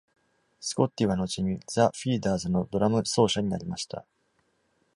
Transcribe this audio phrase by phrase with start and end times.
[0.59, 4.03] スコッティは後に「The Feederz」のドラム奏者になりました。